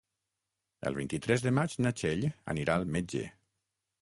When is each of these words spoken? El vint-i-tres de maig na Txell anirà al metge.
El 0.91 0.97
vint-i-tres 0.99 1.45
de 1.49 1.53
maig 1.59 1.75
na 1.87 1.93
Txell 2.01 2.27
anirà 2.55 2.79
al 2.81 2.89
metge. 2.97 3.23